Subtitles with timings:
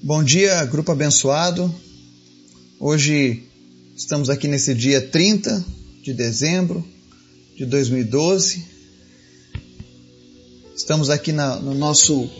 [0.00, 1.74] Bom dia, grupo abençoado.
[2.78, 3.42] Hoje
[3.96, 5.64] estamos aqui nesse dia 30
[6.04, 6.86] de dezembro
[7.56, 8.64] de 2012.
[10.76, 12.30] Estamos aqui na, no nosso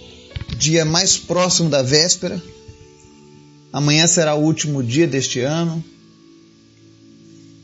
[0.56, 2.40] dia mais próximo da véspera.
[3.72, 5.84] Amanhã será o último dia deste ano.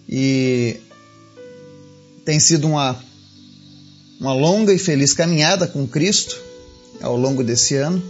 [0.09, 0.81] E
[2.25, 3.01] tem sido uma,
[4.19, 6.37] uma longa e feliz caminhada com Cristo
[7.01, 8.03] ao longo desse ano.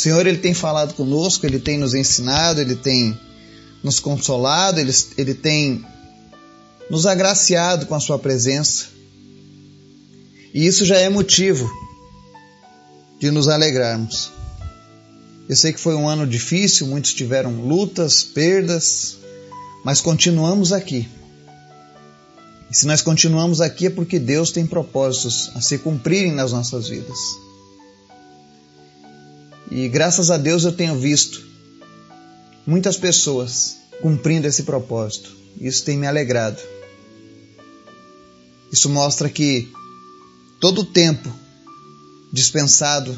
[0.00, 3.18] Senhor ele tem falado conosco, ele tem nos ensinado, ele tem
[3.82, 5.84] nos consolado, ele, ele tem
[6.88, 8.86] nos agraciado com a sua presença.
[10.52, 11.70] E isso já é motivo
[13.18, 14.30] de nos alegrarmos.
[15.48, 19.16] Eu sei que foi um ano difícil, muitos tiveram lutas, perdas,
[19.84, 21.08] mas continuamos aqui.
[22.70, 26.88] E se nós continuamos aqui é porque Deus tem propósitos a se cumprirem nas nossas
[26.88, 27.18] vidas.
[29.70, 31.46] E graças a Deus eu tenho visto
[32.66, 35.30] muitas pessoas cumprindo esse propósito.
[35.60, 36.60] Isso tem me alegrado.
[38.72, 39.70] Isso mostra que
[40.58, 41.32] todo o tempo
[42.32, 43.16] dispensado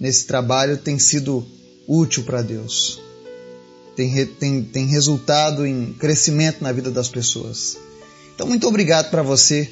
[0.00, 1.46] nesse trabalho tem sido
[1.86, 3.00] útil para Deus.
[3.94, 7.76] Tem, tem, tem resultado em crescimento na vida das pessoas.
[8.34, 9.70] Então, muito obrigado para você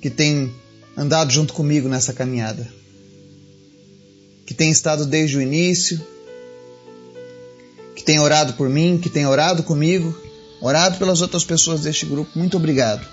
[0.00, 0.52] que tem
[0.96, 2.80] andado junto comigo nessa caminhada
[4.50, 6.04] que tem estado desde o início,
[7.94, 10.12] que tem orado por mim, que tem orado comigo,
[10.60, 12.36] orado pelas outras pessoas deste grupo.
[12.36, 13.06] Muito obrigado.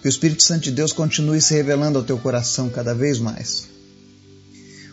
[0.00, 3.68] Que o Espírito Santo de Deus continue se revelando ao teu coração cada vez mais.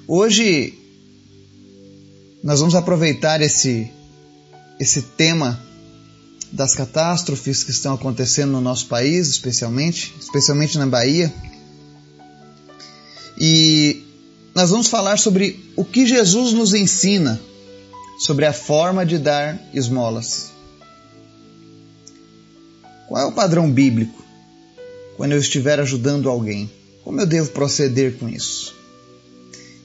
[0.06, 0.78] Hoje
[2.44, 3.90] nós vamos aproveitar esse
[4.82, 5.58] esse tema
[6.52, 11.34] das catástrofes que estão acontecendo no nosso país, especialmente, especialmente na Bahia.
[13.38, 14.11] E
[14.54, 17.40] nós vamos falar sobre o que Jesus nos ensina
[18.20, 20.52] sobre a forma de dar esmolas.
[23.08, 24.24] Qual é o padrão bíblico
[25.18, 26.70] quando eu estiver ajudando alguém?
[27.04, 28.76] Como eu devo proceder com isso?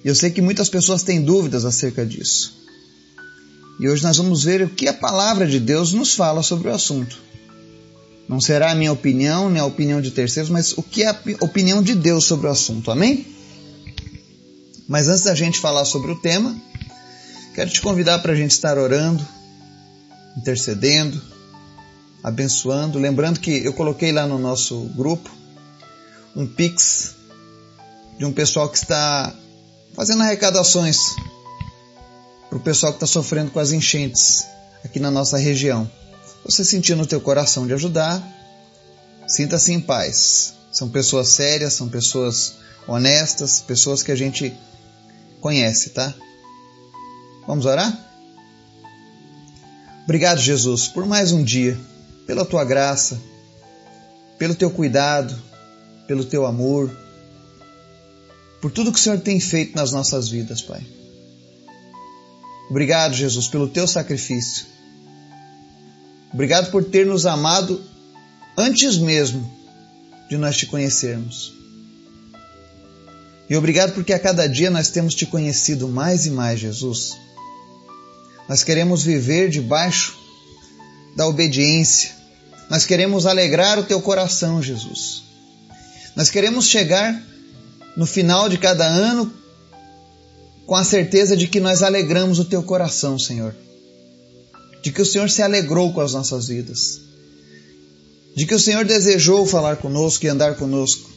[0.04, 2.54] Eu sei que muitas pessoas têm dúvidas acerca disso.
[3.80, 6.74] E hoje nós vamos ver o que a palavra de Deus nos fala sobre o
[6.74, 7.18] assunto.
[8.28, 11.18] Não será a minha opinião, nem a opinião de terceiros, mas o que é a
[11.40, 12.90] opinião de Deus sobre o assunto.
[12.90, 13.35] Amém?
[14.88, 16.56] Mas antes da gente falar sobre o tema,
[17.54, 19.26] quero te convidar para a gente estar orando,
[20.36, 21.20] intercedendo,
[22.22, 22.98] abençoando.
[22.98, 25.30] Lembrando que eu coloquei lá no nosso grupo
[26.36, 27.14] um pix
[28.18, 29.34] de um pessoal que está
[29.94, 30.98] fazendo arrecadações
[32.48, 34.46] para o pessoal que está sofrendo com as enchentes
[34.84, 35.90] aqui na nossa região.
[36.44, 38.22] Você sentir no teu coração de ajudar,
[39.26, 40.54] sinta-se em paz.
[40.70, 42.54] São pessoas sérias, são pessoas
[42.86, 44.54] honestas, pessoas que a gente
[45.40, 46.14] conhece, tá?
[47.46, 48.06] Vamos orar?
[50.04, 51.78] Obrigado, Jesus, por mais um dia,
[52.26, 53.20] pela tua graça,
[54.38, 55.36] pelo teu cuidado,
[56.06, 56.96] pelo teu amor,
[58.60, 60.84] por tudo que o Senhor tem feito nas nossas vidas, Pai.
[62.70, 64.66] Obrigado, Jesus, pelo teu sacrifício.
[66.32, 67.82] Obrigado por ter nos amado
[68.56, 69.50] antes mesmo
[70.28, 71.52] de nós te conhecermos.
[73.48, 77.16] E obrigado porque a cada dia nós temos te conhecido mais e mais, Jesus.
[78.48, 80.16] Nós queremos viver debaixo
[81.14, 82.10] da obediência.
[82.68, 85.22] Nós queremos alegrar o teu coração, Jesus.
[86.16, 87.22] Nós queremos chegar
[87.96, 89.32] no final de cada ano
[90.66, 93.54] com a certeza de que nós alegramos o teu coração, Senhor.
[94.82, 97.00] De que o Senhor se alegrou com as nossas vidas.
[98.34, 101.15] De que o Senhor desejou falar conosco e andar conosco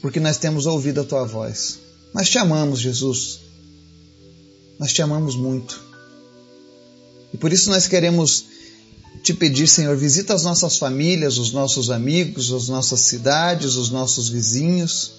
[0.00, 1.78] porque nós temos ouvido a tua voz.
[2.12, 3.40] Nós te amamos, Jesus.
[4.78, 5.82] Nós te amamos muito.
[7.32, 8.46] E por isso nós queremos
[9.22, 14.28] te pedir, Senhor, visita as nossas famílias, os nossos amigos, as nossas cidades, os nossos
[14.28, 15.12] vizinhos.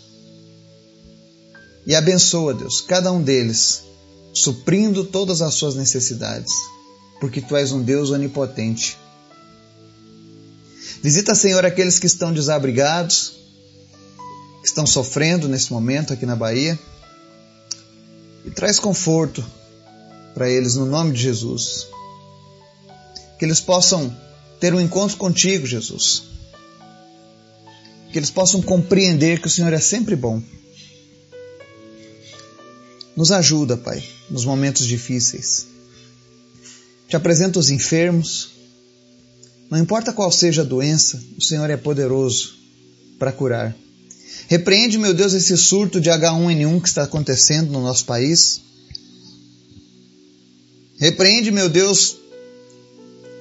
[1.85, 3.84] E abençoa, Deus, cada um deles,
[4.34, 6.52] suprindo todas as suas necessidades,
[7.19, 8.97] porque tu és um Deus onipotente.
[11.02, 13.34] Visita, Senhor, aqueles que estão desabrigados,
[14.67, 16.78] estão sofrendo nesse momento aqui na Bahia
[18.46, 19.44] e traz conforto
[20.34, 21.88] para eles no nome de Jesus.
[23.40, 24.16] Que eles possam
[24.59, 26.23] ter um encontro contigo, Jesus.
[28.12, 30.41] Que eles possam compreender que o Senhor é sempre bom.
[33.16, 35.67] Nos ajuda, Pai, nos momentos difíceis.
[37.08, 38.50] Te apresento os enfermos.
[39.70, 42.56] Não importa qual seja a doença, o Senhor é poderoso
[43.17, 43.76] para curar.
[44.47, 48.61] Repreende, meu Deus, esse surto de H1N1 que está acontecendo no nosso país.
[50.97, 52.17] Repreende, meu Deus,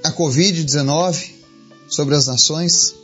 [0.03, 1.31] a Covid-19
[1.89, 2.95] sobre as nações.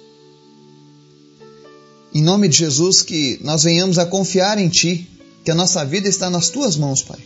[2.13, 5.09] Em nome de Jesus, que nós venhamos a confiar em Ti,
[5.45, 7.19] que a nossa vida está nas Tuas mãos, Pai.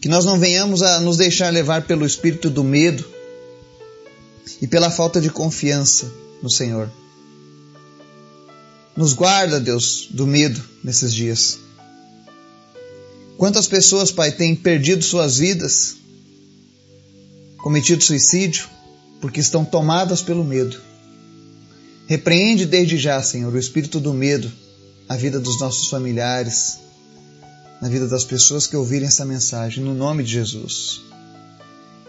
[0.00, 3.04] Que nós não venhamos a nos deixar levar pelo espírito do medo
[4.60, 6.12] e pela falta de confiança
[6.42, 6.90] no Senhor.
[8.98, 11.60] Nos guarda, Deus, do medo nesses dias.
[13.36, 15.94] Quantas pessoas, Pai, têm perdido suas vidas,
[17.58, 18.68] cometido suicídio,
[19.20, 20.80] porque estão tomadas pelo medo.
[22.08, 24.50] Repreende desde já, Senhor, o espírito do medo
[25.08, 26.80] na vida dos nossos familiares,
[27.80, 31.02] na vida das pessoas que ouvirem essa mensagem, no nome de Jesus.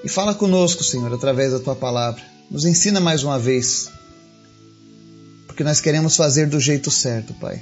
[0.03, 2.24] E fala conosco, Senhor, através da tua palavra.
[2.50, 3.91] Nos ensina mais uma vez,
[5.59, 7.61] porque nós queremos fazer do jeito certo, Pai.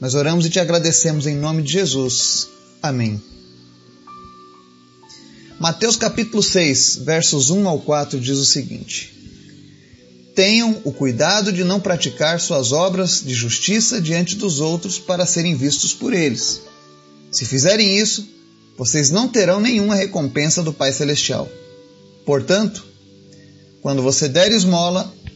[0.00, 2.46] Nós oramos e te agradecemos em nome de Jesus.
[2.80, 3.20] Amém.
[5.58, 9.12] Mateus capítulo 6, versos 1 ao 4 diz o seguinte:
[10.32, 15.56] Tenham o cuidado de não praticar suas obras de justiça diante dos outros para serem
[15.56, 16.60] vistos por eles.
[17.32, 18.24] Se fizerem isso,
[18.78, 21.48] vocês não terão nenhuma recompensa do Pai Celestial.
[22.24, 22.84] Portanto,
[23.82, 25.15] quando você der esmola,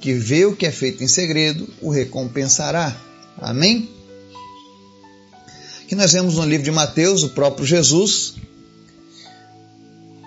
[0.00, 2.96] que vê o que é feito em segredo, o recompensará.
[3.38, 3.88] Amém?
[5.88, 8.34] Que nós vemos no livro de Mateus o próprio Jesus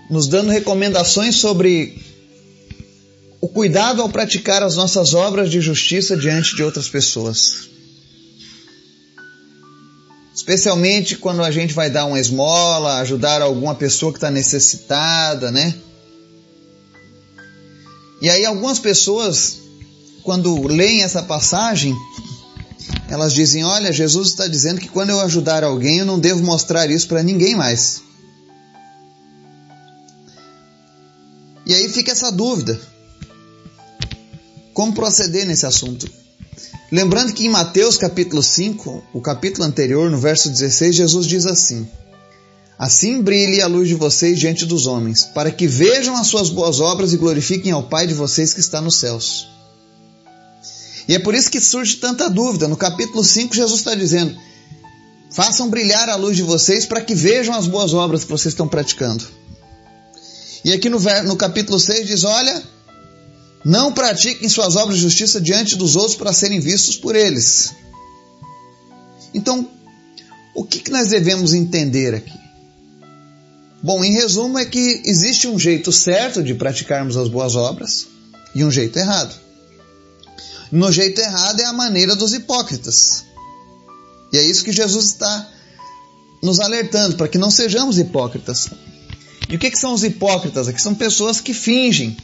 [0.09, 2.01] nos dando recomendações sobre
[3.39, 7.69] o cuidado ao praticar as nossas obras de justiça diante de outras pessoas.
[10.35, 15.75] Especialmente quando a gente vai dar uma esmola, ajudar alguma pessoa que está necessitada, né?
[18.21, 19.59] E aí algumas pessoas,
[20.23, 21.95] quando leem essa passagem,
[23.09, 26.89] elas dizem: Olha, Jesus está dizendo que quando eu ajudar alguém, eu não devo mostrar
[26.89, 28.01] isso para ninguém mais.
[31.65, 32.79] E aí fica essa dúvida:
[34.73, 36.09] como proceder nesse assunto?
[36.91, 41.87] Lembrando que em Mateus capítulo 5, o capítulo anterior, no verso 16, Jesus diz assim:
[42.79, 46.79] Assim brilhe a luz de vocês diante dos homens, para que vejam as suas boas
[46.79, 49.49] obras e glorifiquem ao Pai de vocês que está nos céus.
[51.05, 52.69] E é por isso que surge tanta dúvida.
[52.69, 54.33] No capítulo 5, Jesus está dizendo:
[55.29, 58.67] Façam brilhar a luz de vocês para que vejam as boas obras que vocês estão
[58.67, 59.27] praticando.
[60.63, 62.63] E aqui no, no capítulo 6 diz: Olha,
[63.65, 67.73] não pratiquem suas obras de justiça diante dos outros para serem vistos por eles.
[69.33, 69.69] Então,
[70.55, 72.48] o que, que nós devemos entender aqui?
[73.81, 78.07] Bom, em resumo, é que existe um jeito certo de praticarmos as boas obras
[78.53, 79.33] e um jeito errado.
[80.71, 83.23] No jeito errado é a maneira dos hipócritas.
[84.31, 85.49] E é isso que Jesus está
[86.43, 88.69] nos alertando, para que não sejamos hipócritas.
[89.47, 90.67] E o que, que são os hipócritas?
[90.67, 92.15] Aqui são pessoas que fingem.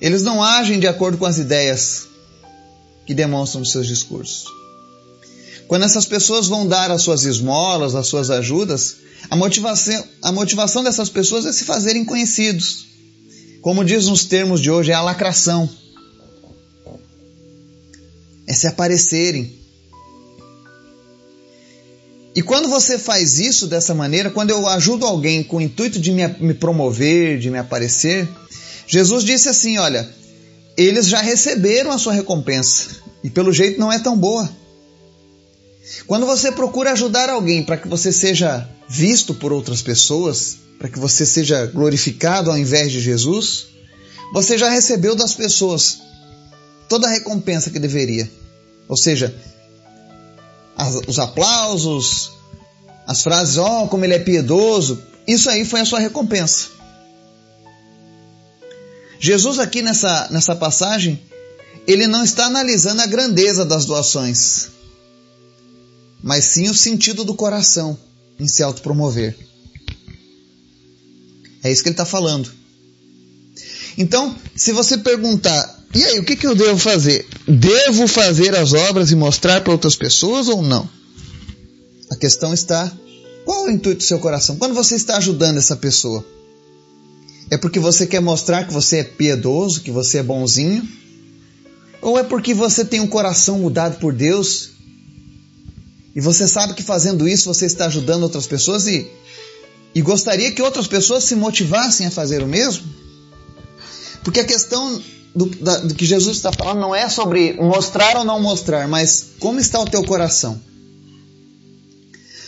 [0.00, 2.08] Eles não agem de acordo com as ideias
[3.06, 4.44] que demonstram nos seus discursos.
[5.66, 8.96] Quando essas pessoas vão dar as suas esmolas, as suas ajudas,
[9.30, 12.86] a motivação, a motivação dessas pessoas é se fazerem conhecidos.
[13.62, 15.68] Como diz nos termos de hoje, é a lacração
[18.50, 19.56] é se aparecerem.
[22.34, 26.10] E quando você faz isso dessa maneira, quando eu ajudo alguém com o intuito de
[26.10, 28.28] me, me promover, de me aparecer,
[28.88, 30.08] Jesus disse assim: Olha,
[30.76, 34.50] eles já receberam a sua recompensa e pelo jeito não é tão boa.
[36.06, 40.98] Quando você procura ajudar alguém para que você seja visto por outras pessoas, para que
[40.98, 43.66] você seja glorificado ao invés de Jesus,
[44.32, 45.98] você já recebeu das pessoas
[46.88, 48.30] toda a recompensa que deveria.
[48.88, 49.34] Ou seja,
[50.76, 52.32] as, os aplausos,
[53.06, 56.68] as frases, ó, oh, como ele é piedoso, isso aí foi a sua recompensa.
[59.18, 61.20] Jesus aqui nessa, nessa passagem,
[61.86, 64.68] ele não está analisando a grandeza das doações,
[66.22, 67.98] mas sim o sentido do coração
[68.38, 69.36] em se autopromover.
[71.62, 72.50] É isso que ele está falando.
[73.98, 77.26] Então, se você perguntar e aí, o que, que eu devo fazer?
[77.48, 80.88] Devo fazer as obras e mostrar para outras pessoas ou não?
[82.08, 82.90] A questão está:
[83.44, 84.56] qual é o intuito do seu coração?
[84.56, 86.24] Quando você está ajudando essa pessoa,
[87.50, 90.88] é porque você quer mostrar que você é piedoso, que você é bonzinho?
[92.00, 94.70] Ou é porque você tem um coração mudado por Deus
[96.14, 99.08] e você sabe que fazendo isso você está ajudando outras pessoas e,
[99.94, 102.84] e gostaria que outras pessoas se motivassem a fazer o mesmo?
[104.24, 105.00] Porque a questão
[105.34, 109.30] do, da, do que Jesus está falando não é sobre mostrar ou não mostrar, mas
[109.38, 110.60] como está o teu coração.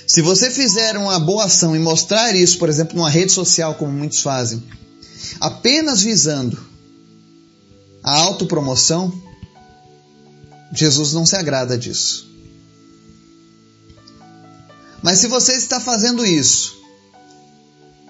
[0.07, 3.93] Se você fizer uma boa ação e mostrar isso, por exemplo, numa rede social, como
[3.93, 4.63] muitos fazem,
[5.41, 6.59] apenas visando
[8.03, 9.13] a autopromoção,
[10.75, 12.32] Jesus não se agrada disso.
[15.03, 16.81] Mas se você está fazendo isso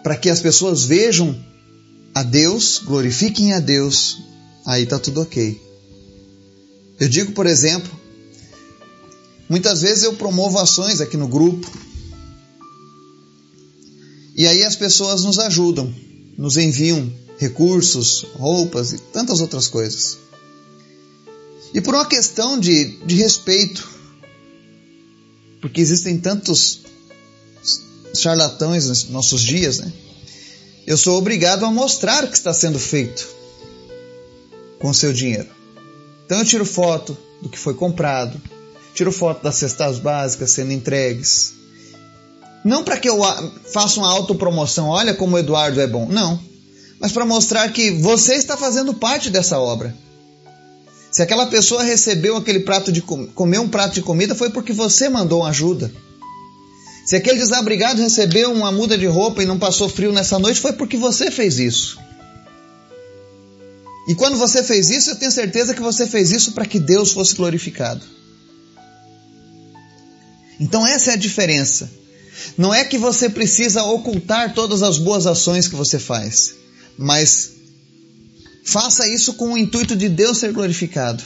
[0.03, 1.39] para que as pessoas vejam
[2.15, 4.19] a Deus, glorifiquem a Deus,
[4.67, 5.61] aí está tudo ok.
[7.01, 7.91] Eu digo, por exemplo,
[9.49, 11.71] muitas vezes eu promovo ações aqui no grupo
[14.37, 15.93] e aí as pessoas nos ajudam,
[16.37, 20.19] nos enviam recursos, roupas e tantas outras coisas.
[21.75, 23.89] E por uma questão de, de respeito,
[25.63, 26.81] porque existem tantos
[28.15, 29.91] charlatães nos nossos dias, né?
[30.85, 33.27] Eu sou obrigado a mostrar o que está sendo feito
[34.81, 35.49] com o seu dinheiro.
[36.27, 38.43] Então eu tiro foto do que foi comprado,
[38.93, 41.55] tiro foto das cestas básicas sendo entregues.
[42.65, 43.21] Não para que eu
[43.73, 46.09] faça uma autopromoção, olha como o Eduardo é bom.
[46.09, 46.41] Não.
[46.99, 49.95] Mas para mostrar que você está fazendo parte dessa obra.
[51.13, 55.11] Se aquela pessoa recebeu aquele prato de comer um prato de comida foi porque você
[55.11, 55.93] mandou ajuda.
[57.05, 60.73] Se aquele desabrigado recebeu uma muda de roupa e não passou frio nessa noite foi
[60.73, 61.99] porque você fez isso.
[64.09, 67.13] E quando você fez isso, eu tenho certeza que você fez isso para que Deus
[67.13, 68.03] fosse glorificado.
[70.59, 71.91] Então essa é a diferença.
[72.57, 76.55] Não é que você precisa ocultar todas as boas ações que você faz,
[76.97, 77.53] mas
[78.65, 81.23] Faça isso com o intuito de Deus ser glorificado.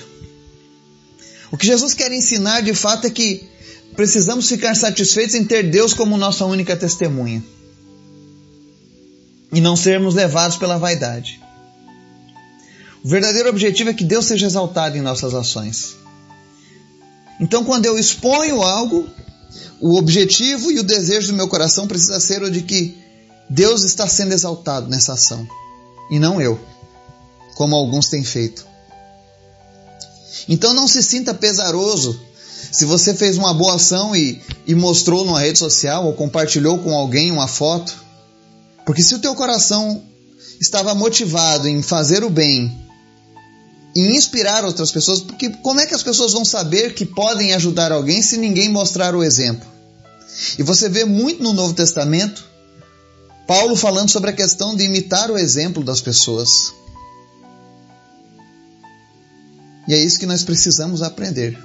[1.50, 3.46] O que Jesus quer ensinar de fato é que
[3.94, 7.42] precisamos ficar satisfeitos em ter Deus como nossa única testemunha
[9.52, 11.40] e não sermos levados pela vaidade.
[13.04, 15.96] O verdadeiro objetivo é que Deus seja exaltado em nossas ações.
[17.38, 19.08] Então, quando eu exponho algo,
[19.80, 22.96] o objetivo e o desejo do meu coração precisa ser o de que
[23.48, 25.46] Deus está sendo exaltado nessa ação
[26.10, 26.58] e não eu
[27.56, 28.64] como alguns têm feito.
[30.48, 32.20] Então não se sinta pesaroso
[32.70, 36.94] se você fez uma boa ação e, e mostrou numa rede social ou compartilhou com
[36.94, 38.04] alguém uma foto.
[38.84, 40.02] Porque se o teu coração
[40.60, 42.72] estava motivado em fazer o bem,
[43.96, 47.90] em inspirar outras pessoas, porque como é que as pessoas vão saber que podem ajudar
[47.90, 49.66] alguém se ninguém mostrar o exemplo?
[50.58, 52.44] E você vê muito no Novo Testamento
[53.46, 56.72] Paulo falando sobre a questão de imitar o exemplo das pessoas.
[59.88, 61.58] E é isso que nós precisamos aprender.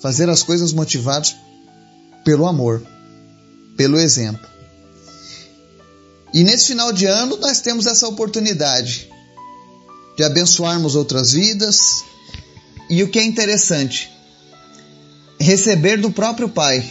[0.00, 1.36] Fazer as coisas motivados
[2.24, 2.86] pelo amor,
[3.76, 4.46] pelo exemplo.
[6.32, 9.08] E nesse final de ano nós temos essa oportunidade
[10.16, 12.04] de abençoarmos outras vidas.
[12.88, 14.10] E o que é interessante,
[15.40, 16.84] receber do próprio Pai.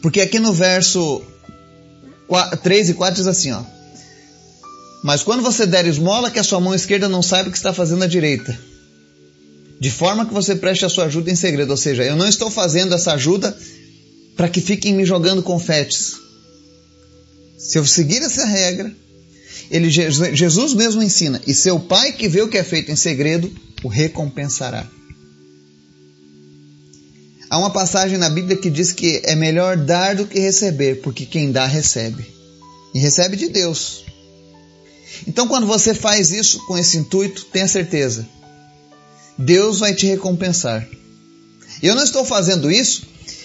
[0.00, 1.22] Porque aqui no verso
[2.62, 3.62] 3 e 4 diz assim, ó:
[5.02, 7.72] mas quando você der esmola, que a sua mão esquerda não saiba o que está
[7.72, 8.56] fazendo a direita.
[9.80, 11.70] De forma que você preste a sua ajuda em segredo.
[11.70, 13.56] Ou seja, eu não estou fazendo essa ajuda
[14.36, 16.14] para que fiquem me jogando confetes.
[17.58, 18.94] Se eu seguir essa regra,
[19.70, 23.52] ele, Jesus mesmo ensina: e seu pai que vê o que é feito em segredo,
[23.82, 24.86] o recompensará.
[27.50, 31.26] Há uma passagem na Bíblia que diz que é melhor dar do que receber, porque
[31.26, 32.24] quem dá recebe.
[32.94, 34.04] E recebe de Deus.
[35.26, 38.26] Então, quando você faz isso com esse intuito, tenha certeza,
[39.38, 40.86] Deus vai te recompensar.
[41.82, 43.02] Eu não estou fazendo isso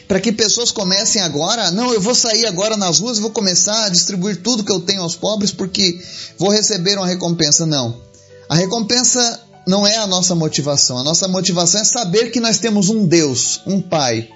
[0.08, 3.86] para que pessoas comecem agora, não, eu vou sair agora nas ruas e vou começar
[3.86, 6.00] a distribuir tudo que eu tenho aos pobres porque
[6.38, 7.66] vou receber uma recompensa.
[7.66, 8.02] Não.
[8.48, 10.98] A recompensa não é a nossa motivação.
[10.98, 14.30] A nossa motivação é saber que nós temos um Deus, um Pai,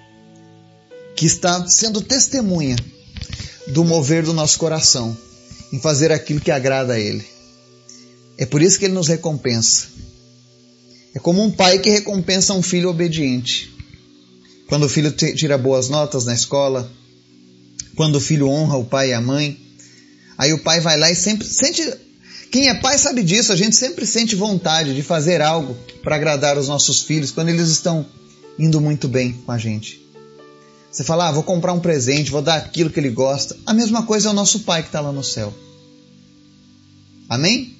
[1.16, 2.76] que está sendo testemunha
[3.68, 5.16] do mover do nosso coração
[5.72, 7.26] em fazer aquilo que agrada a Ele.
[8.38, 9.88] É por isso que Ele nos recompensa.
[11.14, 13.74] É como um pai que recompensa um filho obediente.
[14.68, 16.90] Quando o filho tira boas notas na escola,
[17.96, 19.60] quando o filho honra o pai e a mãe,
[20.38, 21.84] aí o pai vai lá e sempre sente
[22.50, 26.58] Quem é pai sabe disso, a gente sempre sente vontade de fazer algo para agradar
[26.58, 28.06] os nossos filhos quando eles estão
[28.58, 30.02] indo muito bem com a gente.
[30.92, 33.56] Você fala, ah, vou comprar um presente, vou dar aquilo que ele gosta.
[33.66, 35.54] A mesma coisa é o nosso pai que está lá no céu.
[37.30, 37.78] Amém?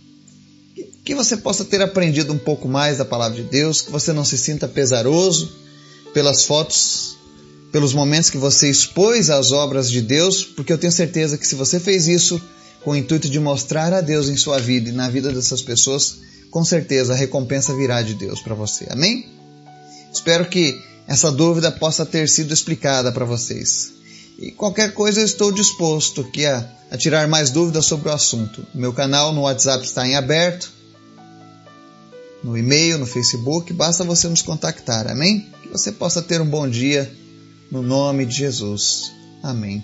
[1.04, 4.24] Que você possa ter aprendido um pouco mais da palavra de Deus, que você não
[4.24, 5.52] se sinta pesaroso
[6.14, 7.18] pelas fotos,
[7.72, 11.56] pelos momentos que você expôs às obras de Deus, porque eu tenho certeza que se
[11.56, 12.42] você fez isso,
[12.82, 16.18] com o intuito de mostrar a Deus em sua vida e na vida dessas pessoas,
[16.50, 18.88] com certeza a recompensa virá de Deus para você.
[18.90, 19.41] Amém?
[20.14, 23.94] Espero que essa dúvida possa ter sido explicada para vocês.
[24.38, 28.66] E qualquer coisa eu estou disposto aqui a, a tirar mais dúvidas sobre o assunto.
[28.74, 30.72] Meu canal no WhatsApp está em aberto,
[32.44, 35.08] no e-mail, no Facebook, basta você nos contactar.
[35.08, 35.48] Amém?
[35.62, 37.12] Que você possa ter um bom dia
[37.72, 39.12] no nome de Jesus.
[39.44, 39.84] Amém.